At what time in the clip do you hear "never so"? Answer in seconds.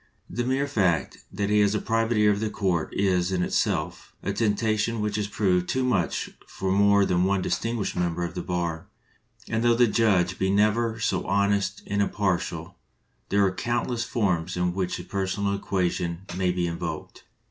10.49-11.27